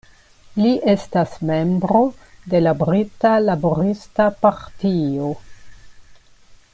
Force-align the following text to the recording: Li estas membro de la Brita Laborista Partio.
Li 0.59 0.69
estas 0.93 1.35
membro 1.49 2.01
de 2.55 2.61
la 2.63 2.73
Brita 2.81 3.35
Laborista 3.49 4.29
Partio. 4.47 5.33